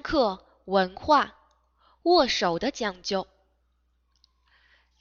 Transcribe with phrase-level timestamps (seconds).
[0.00, 1.34] 餐客、文化、
[2.04, 3.28] 握手的讲究。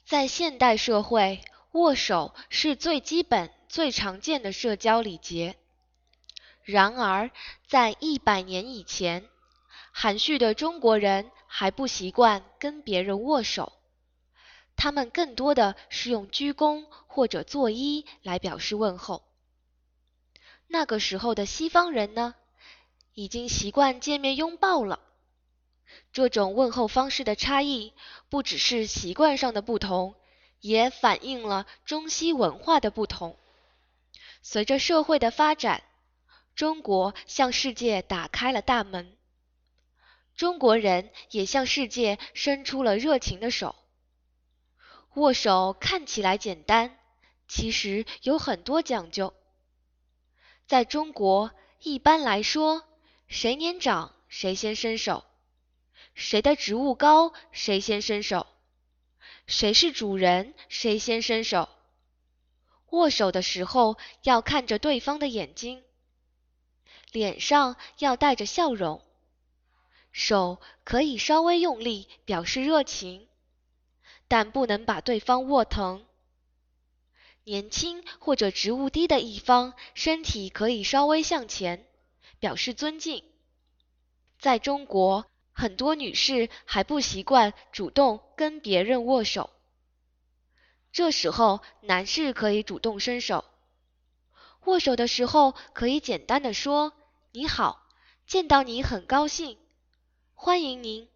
[0.05, 1.41] 在现代社会，
[1.71, 5.55] 握手是最基本、最常见的社交礼节。
[6.63, 7.31] 然而，
[7.65, 9.29] 在一百年以前，
[9.93, 13.71] 含蓄的中国人还不习惯跟别人握手，
[14.75, 19.23] 他们更多的是用鞠躬或者作揖来表示问候。
[20.67, 22.35] 那个时候的西方人呢，
[23.13, 24.99] 已经习惯见面拥抱了。
[26.11, 27.93] 这种问候方式的差异，
[28.29, 30.15] 不只是习惯上的不同，
[30.59, 33.37] 也反映了中西文化的不同。
[34.41, 35.83] 随着社会的发展，
[36.55, 39.17] 中国向世界打开了大门，
[40.35, 43.75] 中国人也向世界伸出了热情的手。
[45.15, 46.97] 握手看起来简单，
[47.47, 49.33] 其实有很多讲究。
[50.67, 52.83] 在中国，一般来说，
[53.29, 55.23] 谁年长谁先伸手。
[56.15, 58.47] 谁的职务高，谁先伸手；
[59.45, 61.69] 谁是主人，谁先伸手。
[62.89, 65.83] 握手的时候要看着对方的眼睛，
[67.11, 69.01] 脸上要带着笑容，
[70.11, 73.27] 手可以稍微用力表示热情，
[74.27, 76.03] 但不能把对方握疼。
[77.43, 81.87] 年轻或者职务低的一方，身体可以稍微向前，
[82.39, 83.23] 表示尊敬。
[84.39, 85.25] 在中国。
[85.51, 89.49] 很多女士还不习惯主动跟别人握手，
[90.93, 93.43] 这时候男士可以主动伸手。
[94.63, 96.93] 握手的时候可以简单的说
[97.33, 97.85] ：“你好，
[98.25, 99.57] 见到你很高兴，
[100.33, 101.09] 欢迎您，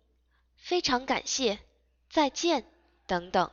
[0.57, 1.59] 非常感谢，
[2.09, 2.65] 再见，
[3.07, 3.49] 等等。”